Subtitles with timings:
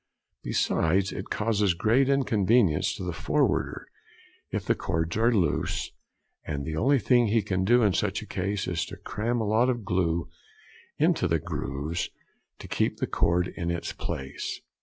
[0.41, 3.87] Besides, it causes great inconvenience to the forwarder
[4.49, 5.91] if the cords are loose,
[6.43, 9.45] and the only thing he can do in such a case is to cram a
[9.47, 10.27] lot of glue
[10.97, 12.09] into the grooves
[12.57, 14.61] to keep the cord in its place.